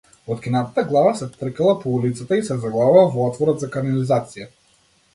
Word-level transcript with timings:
Откинатата 0.27 0.83
глава 0.83 1.13
се 1.15 1.31
тркала 1.31 1.79
по 1.79 1.89
улицата 1.97 2.37
и 2.39 2.43
се 2.49 2.57
заглавува 2.65 3.07
во 3.19 3.31
отворот 3.31 3.67
за 3.67 3.73
канализација. 3.79 4.53